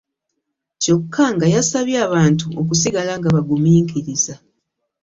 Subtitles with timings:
[0.81, 4.35] Kyokka nga yasabye abantu okusigala nga bagumiinkiriza.